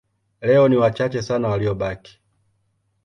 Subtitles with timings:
[0.41, 2.19] Leo ni wachache sana waliobaki.